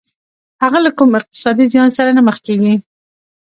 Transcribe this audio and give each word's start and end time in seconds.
هغه 0.63 0.79
له 0.85 0.89
کوم 0.97 1.11
اقتصادي 1.19 1.65
زيان 1.73 1.89
سره 1.97 2.09
نه 2.17 2.21
مخ 2.27 2.37
کېږي. 2.45 2.73